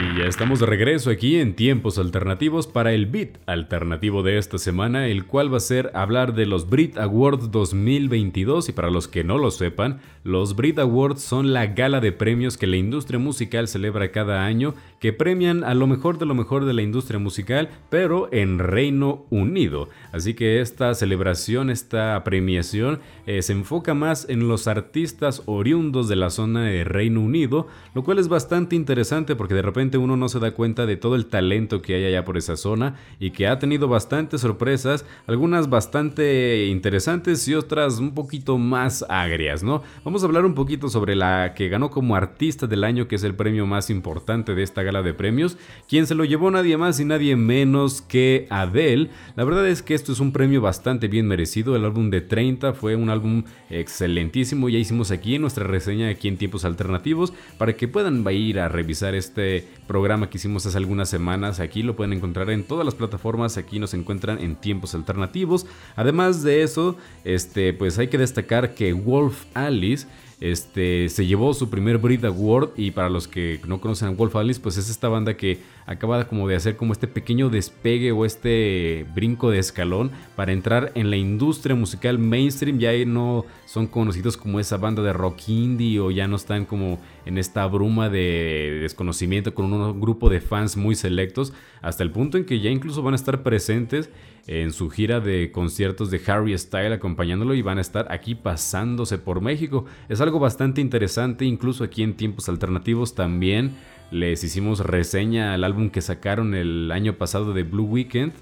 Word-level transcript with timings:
Y 0.00 0.18
ya 0.18 0.24
estamos 0.24 0.60
de 0.60 0.66
regreso 0.66 1.10
aquí 1.10 1.36
en 1.36 1.54
tiempos 1.54 1.98
alternativos 1.98 2.66
para 2.66 2.92
el 2.92 3.06
beat 3.06 3.38
alternativo 3.46 4.22
de 4.22 4.38
esta 4.38 4.56
semana, 4.56 5.06
el 5.06 5.26
cual 5.26 5.52
va 5.52 5.58
a 5.58 5.60
ser 5.60 5.90
hablar 5.94 6.34
de 6.34 6.46
los 6.46 6.68
Brit 6.68 6.96
Awards 6.96 7.50
2022 7.50 8.68
y 8.68 8.72
para 8.72 8.90
los 8.90 9.06
que 9.06 9.22
no 9.22 9.38
lo 9.38 9.50
sepan, 9.50 10.00
los 10.24 10.56
Brit 10.56 10.78
Awards 10.78 11.20
son 11.20 11.52
la 11.52 11.66
gala 11.66 12.00
de 12.00 12.12
premios 12.12 12.56
que 12.56 12.66
la 12.66 12.76
industria 12.76 13.18
musical 13.18 13.68
celebra 13.68 14.12
cada 14.12 14.44
año, 14.44 14.74
que 15.00 15.12
premian 15.12 15.64
a 15.64 15.74
lo 15.74 15.86
mejor 15.86 16.18
de 16.18 16.26
lo 16.26 16.34
mejor 16.34 16.64
de 16.64 16.72
la 16.72 16.82
industria 16.82 17.18
musical, 17.18 17.68
pero 17.90 18.28
en 18.32 18.58
Reino 18.58 19.26
Unido. 19.30 19.88
Así 20.12 20.34
que 20.34 20.60
esta 20.60 20.94
celebración, 20.94 21.70
esta 21.70 22.22
premiación 22.24 23.00
eh, 23.26 23.42
se 23.42 23.52
enfoca 23.52 23.94
más 23.94 24.28
en 24.28 24.48
los 24.48 24.68
artistas 24.68 25.42
oriundos 25.46 26.08
de 26.08 26.16
la 26.16 26.30
zona 26.30 26.64
de 26.64 26.84
Reino 26.84 27.20
Unido, 27.20 27.66
lo 27.94 28.04
cual 28.04 28.18
es 28.18 28.28
bastante 28.28 28.76
interesante 28.76 29.36
porque 29.36 29.54
de 29.54 29.62
repente 29.62 29.91
uno 29.98 30.16
no 30.16 30.28
se 30.28 30.38
da 30.38 30.52
cuenta 30.52 30.86
de 30.86 30.96
todo 30.96 31.14
el 31.14 31.26
talento 31.26 31.82
que 31.82 31.94
hay 31.94 32.04
allá 32.04 32.24
por 32.24 32.36
esa 32.36 32.56
zona 32.56 32.96
y 33.18 33.30
que 33.30 33.46
ha 33.46 33.58
tenido 33.58 33.88
bastantes 33.88 34.40
sorpresas, 34.40 35.04
algunas 35.26 35.68
bastante 35.68 36.66
interesantes 36.66 37.46
y 37.48 37.54
otras 37.54 37.98
un 37.98 38.14
poquito 38.14 38.58
más 38.58 39.04
agrias, 39.08 39.62
¿no? 39.62 39.82
Vamos 40.04 40.22
a 40.22 40.26
hablar 40.26 40.44
un 40.44 40.54
poquito 40.54 40.88
sobre 40.88 41.14
la 41.14 41.54
que 41.54 41.68
ganó 41.68 41.90
como 41.90 42.16
artista 42.16 42.66
del 42.66 42.84
año, 42.84 43.08
que 43.08 43.16
es 43.16 43.24
el 43.24 43.34
premio 43.34 43.66
más 43.66 43.90
importante 43.90 44.54
de 44.54 44.62
esta 44.62 44.82
gala 44.82 45.02
de 45.02 45.14
premios, 45.14 45.56
quien 45.88 46.06
se 46.06 46.14
lo 46.14 46.24
llevó 46.24 46.50
nadie 46.50 46.76
más 46.76 47.00
y 47.00 47.04
nadie 47.04 47.36
menos 47.36 48.02
que 48.02 48.46
Adele. 48.50 49.10
La 49.36 49.44
verdad 49.44 49.66
es 49.68 49.82
que 49.82 49.94
esto 49.94 50.12
es 50.12 50.20
un 50.20 50.32
premio 50.32 50.60
bastante 50.60 51.08
bien 51.08 51.26
merecido, 51.26 51.76
el 51.76 51.84
álbum 51.84 52.10
de 52.10 52.20
30 52.20 52.72
fue 52.74 52.96
un 52.96 53.10
álbum 53.10 53.44
excelentísimo, 53.70 54.68
ya 54.68 54.78
hicimos 54.78 55.10
aquí 55.10 55.38
nuestra 55.38 55.64
reseña 55.64 56.08
aquí 56.08 56.28
en 56.28 56.36
tiempos 56.36 56.64
alternativos 56.64 57.32
para 57.58 57.76
que 57.76 57.88
puedan 57.88 58.24
ir 58.30 58.60
a 58.60 58.68
revisar 58.68 59.14
este 59.14 59.66
programa 59.86 60.30
que 60.30 60.38
hicimos 60.38 60.64
hace 60.66 60.76
algunas 60.76 61.08
semanas. 61.08 61.60
Aquí 61.60 61.82
lo 61.82 61.96
pueden 61.96 62.12
encontrar 62.12 62.50
en 62.50 62.64
todas 62.64 62.84
las 62.84 62.94
plataformas. 62.94 63.56
Aquí 63.56 63.78
nos 63.78 63.94
encuentran 63.94 64.38
en 64.38 64.56
tiempos 64.56 64.94
alternativos. 64.94 65.66
Además 65.96 66.42
de 66.42 66.62
eso, 66.62 66.96
este, 67.24 67.72
pues 67.72 67.98
hay 67.98 68.08
que 68.08 68.18
destacar 68.18 68.74
que 68.74 68.92
Wolf 68.92 69.44
Alice 69.54 70.06
este, 70.42 71.08
se 71.08 71.24
llevó 71.24 71.54
su 71.54 71.70
primer 71.70 71.98
Brit 71.98 72.24
Award 72.24 72.70
y 72.76 72.90
para 72.90 73.08
los 73.08 73.28
que 73.28 73.60
no 73.64 73.80
conocen 73.80 74.08
a 74.08 74.10
Wolf 74.10 74.34
Alice, 74.34 74.58
pues 74.60 74.76
es 74.76 74.90
esta 74.90 75.08
banda 75.08 75.36
que 75.36 75.60
acaba 75.86 76.26
como 76.26 76.48
de 76.48 76.56
hacer 76.56 76.76
como 76.76 76.92
este 76.92 77.06
pequeño 77.06 77.48
despegue 77.48 78.10
o 78.10 78.24
este 78.24 79.06
brinco 79.14 79.50
de 79.52 79.60
escalón 79.60 80.10
para 80.34 80.50
entrar 80.50 80.90
en 80.96 81.10
la 81.10 81.16
industria 81.16 81.76
musical 81.76 82.18
mainstream. 82.18 82.80
Ya 82.80 82.92
no 83.06 83.44
son 83.66 83.86
conocidos 83.86 84.36
como 84.36 84.58
esa 84.58 84.78
banda 84.78 85.00
de 85.04 85.12
rock 85.12 85.48
indie 85.48 86.00
o 86.00 86.10
ya 86.10 86.26
no 86.26 86.34
están 86.34 86.64
como 86.64 86.98
en 87.24 87.38
esta 87.38 87.64
bruma 87.68 88.08
de 88.08 88.80
desconocimiento 88.82 89.54
con 89.54 89.72
un 89.72 90.00
grupo 90.00 90.28
de 90.28 90.40
fans 90.40 90.76
muy 90.76 90.96
selectos, 90.96 91.52
hasta 91.82 92.02
el 92.02 92.10
punto 92.10 92.36
en 92.36 92.46
que 92.46 92.58
ya 92.58 92.70
incluso 92.70 93.00
van 93.04 93.14
a 93.14 93.16
estar 93.16 93.44
presentes 93.44 94.10
en 94.46 94.72
su 94.72 94.90
gira 94.90 95.20
de 95.20 95.52
conciertos 95.52 96.10
de 96.10 96.20
Harry 96.26 96.56
Style 96.58 96.92
acompañándolo 96.92 97.54
y 97.54 97.62
van 97.62 97.78
a 97.78 97.82
estar 97.82 98.10
aquí 98.10 98.34
pasándose 98.34 99.18
por 99.18 99.40
México. 99.40 99.84
Es 100.08 100.20
algo 100.20 100.38
bastante 100.38 100.80
interesante, 100.80 101.44
incluso 101.44 101.84
aquí 101.84 102.02
en 102.02 102.14
tiempos 102.14 102.48
alternativos 102.48 103.14
también 103.14 103.76
les 104.10 104.44
hicimos 104.44 104.80
reseña 104.80 105.54
al 105.54 105.64
álbum 105.64 105.90
que 105.90 106.02
sacaron 106.02 106.54
el 106.54 106.90
año 106.92 107.14
pasado 107.14 107.54
de 107.54 107.62
Blue 107.62 107.86
Weekend 107.86 108.32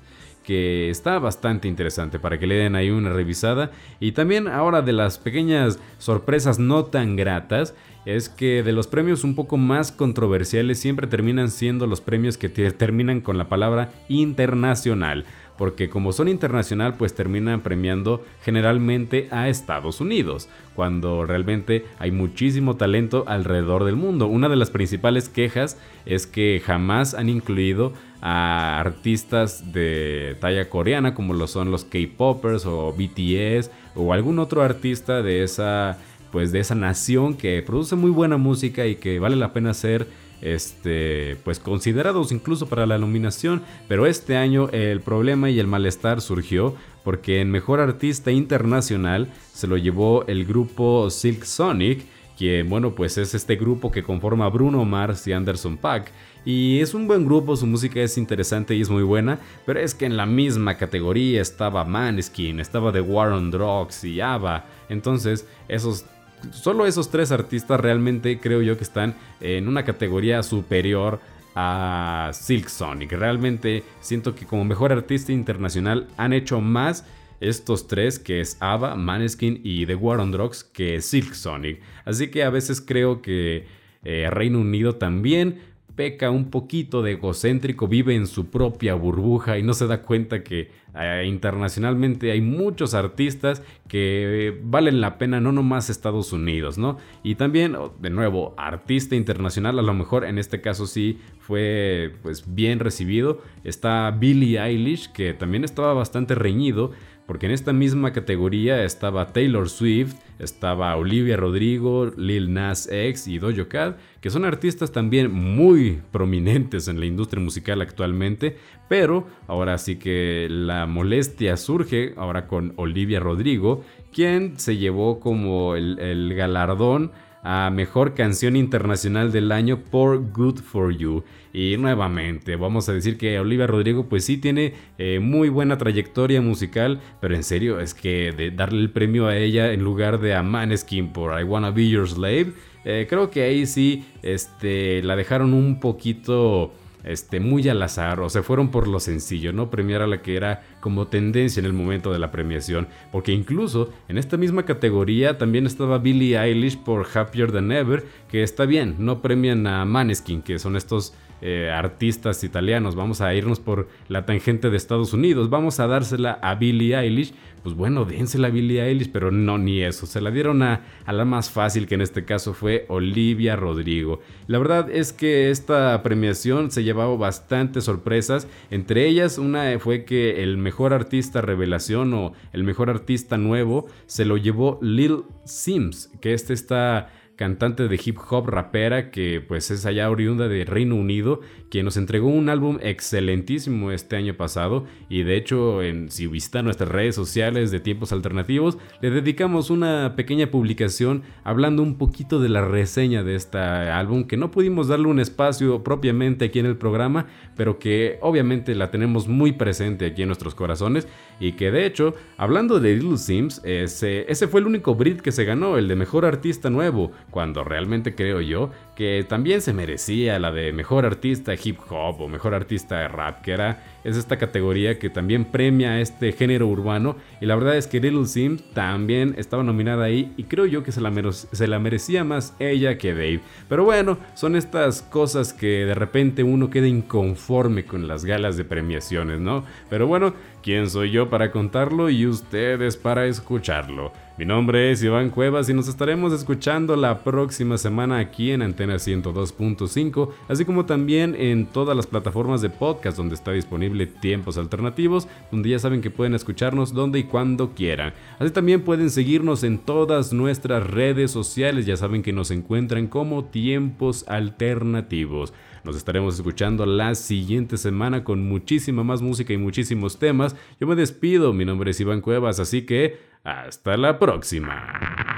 que 0.45 0.91
está 0.91 1.19
bastante 1.19 1.69
interesante 1.69 2.19
para 2.19 2.39
que 2.39 2.47
le 2.47 2.57
den 2.57 2.75
ahí 2.75 2.91
una 2.91 3.11
revisada. 3.11 3.71
Y 4.01 4.13
también 4.13 4.49
ahora 4.49 4.83
de 4.83 4.93
las 4.93 5.19
pequeñas 5.19 5.79
sorpresas 5.99 6.59
no 6.59 6.87
tan 6.87 7.15
gratas, 7.15 7.75
es 8.07 8.29
que 8.29 8.63
de 8.63 8.73
los 8.73 8.87
premios 8.87 9.25
un 9.25 9.35
poco 9.35 9.59
más 9.59 9.93
controversiales 9.93 10.79
siempre 10.79 11.07
terminan 11.07 11.51
siendo 11.51 11.87
los 11.87 12.01
premios 12.01 12.39
que 12.39 12.49
terminan 12.49 13.21
con 13.21 13.37
la 13.37 13.49
palabra 13.49 13.93
internacional 14.09 15.27
porque 15.61 15.91
como 15.91 16.13
son 16.13 16.29
internacional 16.29 16.95
pues 16.95 17.13
terminan 17.13 17.61
premiando 17.61 18.25
generalmente 18.43 19.29
a 19.31 19.51
Estados 19.51 20.01
Unidos, 20.01 20.49
cuando 20.75 21.27
realmente 21.27 21.85
hay 21.99 22.13
muchísimo 22.13 22.77
talento 22.77 23.25
alrededor 23.27 23.85
del 23.85 23.95
mundo. 23.95 24.27
Una 24.27 24.49
de 24.49 24.57
las 24.57 24.71
principales 24.71 25.29
quejas 25.29 25.77
es 26.07 26.27
que 26.27 26.63
jamás 26.65 27.13
han 27.13 27.29
incluido 27.29 27.93
a 28.23 28.81
artistas 28.81 29.71
de 29.71 30.35
talla 30.41 30.71
coreana 30.71 31.13
como 31.13 31.35
lo 31.35 31.47
son 31.47 31.71
los 31.71 31.85
K-popers 31.85 32.65
o 32.65 32.95
BTS 32.95 33.71
o 33.95 34.15
algún 34.15 34.39
otro 34.39 34.63
artista 34.63 35.21
de 35.21 35.43
esa 35.43 35.99
pues 36.33 36.53
de 36.53 36.61
esa 36.61 36.75
nación 36.75 37.35
que 37.35 37.61
produce 37.61 37.97
muy 37.97 38.11
buena 38.11 38.39
música 38.39 38.87
y 38.87 38.95
que 38.95 39.19
vale 39.19 39.37
la 39.37 39.53
pena 39.53 39.75
ser 39.75 40.07
este, 40.43 41.37
pues 41.45 41.59
considerados 41.59 42.33
incluso 42.33 42.69
para 42.69 42.87
la 42.87 42.99
nominación, 42.99 43.63
pero 43.89 44.07
este 44.07 44.37
año 44.37 44.69
el 44.71 45.01
problema 45.01 45.51
y 45.51 45.59
el 45.59 45.67
malestar 45.67 46.21
surgió 46.21 46.75
porque 47.05 47.41
en 47.41 47.51
Mejor 47.51 47.81
Artista 47.81 48.31
Internacional 48.31 49.29
se 49.53 49.67
lo 49.67 49.77
llevó 49.77 50.25
el 50.27 50.45
grupo 50.45 51.11
Silk 51.11 51.45
Sonic, 51.45 52.05
que 52.39 52.63
bueno 52.63 52.95
pues 52.95 53.19
es 53.19 53.35
este 53.35 53.57
grupo 53.57 53.91
que 53.91 54.03
conforma 54.03 54.49
Bruno 54.49 54.85
Mars 54.85 55.27
y 55.27 55.33
Anderson 55.33 55.77
Paak. 55.77 56.13
Y 56.45 56.81
es 56.81 56.95
un 56.95 57.07
buen 57.07 57.27
grupo, 57.27 57.55
su 57.55 57.67
música 57.67 58.01
es 58.01 58.17
interesante 58.17 58.75
y 58.75 58.81
es 58.81 58.89
muy 58.89 59.03
buena, 59.03 59.39
pero 59.67 59.79
es 59.79 59.95
que 59.95 60.07
en 60.07 60.17
la 60.17 60.25
misma 60.25 60.79
categoría 60.79 61.43
estaba 61.43 61.85
Maneskin, 61.85 62.61
estaba 62.61 62.93
The 62.93 63.03
War 63.03 63.33
on 63.33 63.51
Drugs 63.51 64.05
y 64.05 64.23
ABBA. 64.23 64.65
Entonces, 64.89 65.47
esos 65.69 66.07
solo 66.53 66.87
esos 66.87 67.11
tres 67.11 67.33
artistas 67.33 67.81
realmente 67.81 68.41
creo 68.41 68.63
yo 68.63 68.77
que 68.77 68.85
están 68.85 69.15
en 69.41 69.69
una 69.69 69.85
categoría 69.85 70.43
superior 70.43 71.21
a 71.55 72.31
Silk 72.33 72.69
Sonic. 72.69 73.13
Realmente 73.13 73.85
siento 74.01 74.35
que 74.35 74.47
como 74.47 74.65
mejor 74.65 74.93
artista 74.93 75.33
internacional 75.33 76.09
han 76.17 76.33
hecho 76.33 76.61
más 76.61 77.05
estos 77.41 77.87
tres, 77.87 78.19
que 78.19 78.41
es 78.41 78.57
ABBA, 78.61 78.97
Maneskin 78.97 79.61
y 79.65 79.87
The 79.87 79.95
War 79.95 80.21
on 80.21 80.31
Drugs, 80.31 80.63
que 80.63 81.01
Silk 81.01 81.35
Sonic. 81.35 81.81
Así 82.05 82.29
que 82.29 82.45
a 82.45 82.51
veces 82.51 82.81
creo 82.81 83.23
que 83.23 83.67
eh, 84.05 84.29
Reino 84.31 84.61
Unido 84.61 84.97
también 84.97 85.61
peca 86.01 86.31
un 86.31 86.49
poquito 86.49 87.03
de 87.03 87.13
egocéntrico, 87.13 87.87
vive 87.87 88.15
en 88.15 88.27
su 88.27 88.47
propia 88.47 88.95
burbuja 88.95 89.59
y 89.59 89.63
no 89.63 89.75
se 89.75 89.87
da 89.87 90.01
cuenta 90.01 90.43
que 90.43 90.71
eh, 90.99 91.25
internacionalmente 91.27 92.33
hay 92.33 92.41
muchos 92.41 92.95
artistas 92.95 93.63
que 93.87 94.59
valen 94.65 95.03
la 95.03 95.19
pena, 95.19 95.41
no 95.41 95.53
nomás 95.53 95.91
Estados 95.91 96.33
Unidos, 96.33 96.79
¿no? 96.79 96.97
Y 97.23 97.35
también, 97.35 97.75
oh, 97.75 97.93
de 98.01 98.09
nuevo, 98.09 98.55
artista 98.57 99.15
internacional, 99.15 99.79
a 99.79 99.83
lo 99.83 99.93
mejor 99.93 100.25
en 100.25 100.39
este 100.39 100.63
caso 100.63 100.87
sí 100.87 101.19
fue 101.39 102.15
pues 102.23 102.55
bien 102.55 102.79
recibido. 102.79 103.43
Está 103.63 104.11
Billie 104.11 104.59
Eilish, 104.59 105.13
que 105.13 105.35
también 105.35 105.65
estaba 105.65 105.93
bastante 105.93 106.35
reñido 106.35 106.93
porque 107.31 107.47
en 107.47 107.53
esta 107.53 107.73
misma 107.73 108.13
categoría 108.13 108.83
estaba 108.83 109.33
Taylor 109.33 109.69
Swift, 109.69 110.17
estaba 110.41 110.97
Olivia 110.97 111.37
Rodrigo, 111.37 112.11
Lil 112.17 112.53
Nas 112.53 112.89
X 112.91 113.29
y 113.29 113.39
Dojo 113.39 113.69
Cat, 113.69 113.99
que 114.21 114.31
son 114.31 114.45
artistas 114.45 114.91
también 114.91 115.31
muy 115.31 116.03
prominentes 116.11 116.89
en 116.89 116.99
la 116.99 117.07
industria 117.07 117.41
musical 117.41 117.83
actualmente, 117.83 118.57
pero 118.89 119.29
ahora 119.47 119.79
sí 119.79 119.95
que 119.95 120.49
la 120.51 120.87
molestia 120.87 121.57
surge 121.57 122.15
ahora 122.17 122.49
con 122.49 122.73
Olivia 122.75 123.21
Rodrigo, 123.21 123.85
quien 124.13 124.59
se 124.59 124.77
llevó 124.77 125.21
como 125.21 125.77
el, 125.77 126.01
el 126.01 126.35
galardón 126.35 127.13
a 127.43 127.71
Mejor 127.71 128.15
Canción 128.15 128.57
Internacional 128.57 129.33
del 129.33 129.53
Año 129.53 129.79
por 129.79 130.33
Good 130.33 130.61
For 130.61 130.97
You. 130.97 131.25
Y 131.53 131.77
nuevamente, 131.79 132.57
vamos 132.57 132.89
a 132.89 132.93
decir 132.93 133.19
que 133.19 133.39
Olivia 133.41 133.67
Rodrigo 133.67 134.09
pues 134.09 134.25
sí 134.25 134.37
tiene 134.37 134.75
eh, 134.99 135.19
muy 135.21 135.49
buena 135.49 135.79
trayectoria 135.79 136.41
musical, 136.41 137.01
pero 137.21 137.35
en 137.35 137.43
serio 137.43 137.81
es 137.81 137.95
que 137.95 138.33
de 138.33 138.51
darle 138.51 138.81
el 138.81 138.91
premio 138.91 139.27
a 139.27 139.37
ella 139.37 139.73
en 139.73 139.83
lugar 139.83 140.21
de 140.21 140.35
a 140.35 140.43
Maneskin 140.43 141.13
por 141.13 141.39
I 141.39 141.45
Wanna 141.45 141.71
Be 141.71 141.89
Your 141.89 142.09
Slave, 142.09 142.53
eh, 142.85 143.07
creo 143.09 143.31
que 143.31 143.43
ahí 143.43 143.67
sí 143.67 144.05
este, 144.23 145.03
la 145.03 145.17
dejaron 145.17 145.53
un 145.53 145.81
poquito 145.81 146.73
este, 147.05 147.41
muy 147.41 147.69
al 147.69 147.83
azar 147.83 148.21
o 148.21 148.29
se 148.29 148.43
fueron 148.43 148.71
por 148.71 148.89
lo 148.89 149.01
sencillo, 149.01 149.53
no 149.53 149.71
premiar 149.71 150.03
a 150.03 150.07
la 150.07 150.23
que 150.23 150.37
era 150.37 150.63
como 150.81 151.07
tendencia 151.07 151.61
en 151.61 151.67
el 151.67 151.73
momento 151.73 152.13
de 152.13 152.19
la 152.19 152.31
premiación, 152.31 152.89
porque 153.13 153.33
incluso 153.33 153.91
en 154.09 154.19
esta 154.19 154.37
misma 154.37 154.65
categoría 154.65 155.39
también 155.39 155.67
estaba 155.67 155.99
Billie 155.99 156.39
Eilish 156.39 156.79
por 156.79 157.07
Happier 157.13 157.53
Than 157.53 157.73
Ever, 157.73 158.05
que 158.29 158.43
está 158.43 158.67
bien, 158.67 158.97
no 158.99 159.23
premian 159.23 159.67
a 159.67 159.85
Maneskin, 159.85 160.43
que 160.43 160.59
son 160.59 160.77
estos 160.77 161.15
eh, 161.43 161.71
artistas 161.73 162.45
italianos, 162.45 162.95
vamos 162.95 163.21
a 163.21 163.35
irnos 163.35 163.61
por 163.61 163.89
la 164.09 164.27
tangente 164.27 164.71
de 164.71 164.77
Estados 164.77 165.13
Unidos, 165.13 165.51
vamos 165.51 165.81
a 165.81 165.87
dársela 165.87 166.39
a 166.43 166.55
Billie 166.55 166.97
Eilish, 166.97 167.33
pues 167.63 167.75
bueno, 167.75 168.05
dénsela 168.05 168.49
a 168.49 168.51
Billie 168.51 168.83
Eilish, 168.83 169.11
pero 169.13 169.31
no 169.31 169.59
ni 169.59 169.83
eso, 169.83 170.07
se 170.07 170.21
la 170.21 170.31
dieron 170.31 170.63
a, 170.63 170.83
a, 171.05 171.13
la 171.13 171.25
más 171.25 171.51
fácil 171.51 171.87
que 171.87 171.95
en 171.95 172.01
este 172.01 172.25
caso 172.25 172.55
fue 172.55 172.87
Olivia 172.89 173.57
Rodrigo. 173.57 174.21
La 174.47 174.59
verdad 174.59 174.91
es 174.91 175.13
que 175.13 175.51
esta 175.51 176.03
premiación 176.03 176.71
se 176.71 176.85
llevaba 176.85 177.17
bastantes 177.17 177.85
sorpresas, 177.85 178.49
entre 178.71 179.07
ellas 179.07 179.39
una 179.39 179.79
fue 179.79 180.05
que 180.05 180.43
el 180.43 180.57
mejor 180.57 180.93
artista 180.93 181.41
revelación 181.41 182.15
o 182.15 182.33
el 182.53 182.65
mejor 182.65 182.91
artista 182.91 183.37
nuevo 183.37 183.87
se 184.07 184.25
lo 184.25 184.37
llevó 184.37 184.79
Lil 184.83 185.23
Sims, 185.45 186.11
que 186.21 186.35
este 186.35 186.55
está 186.55 187.09
cantante 187.41 187.89
de 187.89 187.99
hip 188.05 188.19
hop 188.29 188.51
rapera 188.51 189.11
que 189.11 189.41
pues 189.41 189.71
es 189.71 189.87
allá 189.87 190.11
oriunda 190.11 190.47
de 190.47 190.67
Reino 190.67 190.95
Unido, 190.95 191.41
quien 191.71 191.87
nos 191.87 191.97
entregó 191.97 192.29
un 192.29 192.51
álbum 192.51 192.79
excelentísimo 192.83 193.93
este 193.93 194.17
año 194.17 194.35
pasado. 194.35 194.85
Y 195.09 195.23
de 195.23 195.39
hecho 195.39 195.83
en, 195.83 196.11
si 196.11 196.27
visita 196.27 196.61
nuestras 196.61 196.91
redes 196.91 197.15
sociales 197.15 197.71
de 197.71 197.81
tiempos 197.81 198.13
alternativos, 198.13 198.77
le 199.01 199.09
dedicamos 199.09 199.71
una 199.71 200.17
pequeña 200.17 200.51
publicación 200.51 201.23
hablando 201.43 201.83
un 201.83 201.97
poquito 201.97 202.41
de 202.41 202.51
la 202.51 202.63
reseña 202.63 203.23
de 203.23 203.37
este 203.37 203.57
álbum 203.57 204.25
que 204.25 204.37
no 204.37 204.51
pudimos 204.51 204.89
darle 204.89 205.07
un 205.07 205.19
espacio 205.19 205.83
propiamente 205.83 206.45
aquí 206.45 206.59
en 206.59 206.67
el 206.67 206.77
programa, 206.77 207.25
pero 207.57 207.79
que 207.79 208.19
obviamente 208.21 208.75
la 208.75 208.91
tenemos 208.91 209.29
muy 209.29 209.53
presente 209.53 210.05
aquí 210.05 210.21
en 210.21 210.29
nuestros 210.29 210.55
corazones. 210.55 211.09
Y 211.41 211.53
que 211.53 211.71
de 211.71 211.87
hecho, 211.87 212.15
hablando 212.37 212.81
de 212.81 212.97
Little 212.97 213.17
Sims, 213.17 213.63
ese, 213.65 214.31
ese 214.31 214.47
fue 214.47 214.61
el 214.61 214.67
único 214.67 214.95
Brit 214.95 215.23
que 215.23 215.33
se 215.33 215.47
ganó, 215.47 215.79
el 215.79 215.89
de 215.89 215.97
mejor 215.97 216.27
artista 216.27 216.69
nuevo, 216.69 217.13
cuando 217.31 217.65
realmente 217.65 218.15
creo 218.15 218.41
yo 218.41 218.71
que 219.01 219.25
también 219.27 219.63
se 219.63 219.73
merecía 219.73 220.39
la 220.39 220.53
de 220.53 220.75
mejor 220.75 221.07
artista 221.07 221.55
hip 221.55 221.79
hop 221.89 222.21
o 222.21 222.29
mejor 222.29 222.53
artista 222.53 222.99
de 222.99 223.09
rap, 223.09 223.41
que 223.41 223.53
era 223.53 223.83
es 224.05 224.17
esta 224.17 224.37
categoría 224.37 224.99
que 224.99 225.09
también 225.09 225.47
premia 225.47 226.01
este 226.01 226.33
género 226.33 226.67
urbano 226.67 227.17
y 227.41 227.47
la 227.47 227.55
verdad 227.57 227.77
es 227.77 227.87
que 227.87 227.99
Little 227.99 228.27
Sims 228.27 228.63
también 228.75 229.35
estaba 229.39 229.63
nominada 229.63 230.05
ahí 230.05 230.33
y 230.37 230.45
creo 230.45 230.67
yo 230.67 230.83
que 230.83 230.93
se 230.93 231.01
la, 231.01 231.13
se 231.33 231.67
la 231.67 231.79
merecía 231.79 232.25
más 232.25 232.55
ella 232.59 232.99
que 232.99 233.15
Dave. 233.15 233.41
Pero 233.71 233.85
bueno, 233.85 234.19
son 234.35 234.55
estas 234.55 235.01
cosas 235.01 235.55
que 235.55 235.87
de 235.87 235.95
repente 235.95 236.43
uno 236.43 236.69
queda 236.69 236.87
inconforme 236.87 237.87
con 237.87 238.07
las 238.07 238.27
galas 238.27 238.59
de 238.59 238.65
premiaciones, 238.65 239.41
¿no? 239.41 239.65
Pero 239.89 240.07
bueno, 240.09 240.35
¿quién 240.63 240.91
soy 240.91 241.11
yo 241.11 241.31
para 241.31 241.51
contarlo 241.51 242.11
y 242.11 242.27
ustedes 242.27 242.99
para 242.99 243.27
escucharlo? 243.27 244.13
Mi 244.39 244.47
nombre 244.47 244.91
es 244.91 245.03
Iván 245.03 245.29
Cuevas 245.29 245.69
y 245.69 245.75
nos 245.75 245.87
estaremos 245.87 246.33
escuchando 246.33 246.97
la 246.97 247.23
próxima 247.23 247.77
semana 247.77 248.19
aquí 248.19 248.53
en 248.53 248.63
Antena 248.63 248.90
102.5, 248.97 250.31
así 250.49 250.65
como 250.65 250.87
también 250.87 251.35
en 251.39 251.67
todas 251.67 251.97
las 251.97 252.07
plataformas 252.07 252.63
de 252.63 252.71
podcast 252.71 253.17
donde 253.17 253.35
está 253.35 253.53
disponible 253.53 254.07
Tiempos 254.07 254.59
Alternativos, 254.59 255.29
donde 255.51 255.71
ya 255.71 255.79
saben 255.79 256.01
que 256.01 256.11
pueden 256.11 256.35
escucharnos 256.35 256.93
donde 256.93 257.21
y 257.21 257.25
cuando 257.25 257.75
quieran. 257.75 258.13
Así 258.39 258.51
también 258.51 258.83
pueden 258.83 259.11
seguirnos 259.11 259.65
en 259.65 259.79
todas 259.79 260.33
nuestras 260.33 260.87
redes 260.87 261.31
sociales, 261.31 261.87
ya 261.87 261.97
saben 261.97 262.23
que 262.23 262.33
nos 262.33 262.51
encuentran 262.51 263.07
como 263.07 263.45
Tiempos 263.45 264.25
Alternativos. 264.29 265.53
Nos 265.85 265.97
estaremos 265.97 266.35
escuchando 266.35 266.85
la 266.85 267.15
siguiente 267.15 267.77
semana 267.77 268.23
con 268.23 268.47
muchísima 268.47 269.03
más 269.03 269.23
música 269.23 269.53
y 269.53 269.59
muchísimos 269.59 270.19
temas. 270.19 270.55
Yo 270.79 270.87
me 270.87 270.95
despido, 270.95 271.53
mi 271.53 271.65
nombre 271.65 271.93
es 271.93 272.01
Iván 272.01 272.21
Cuevas, 272.21 272.61
así 272.61 272.83
que 272.83 273.19
hasta 273.45 273.97
la 273.97 274.19
próxima. 274.19 275.30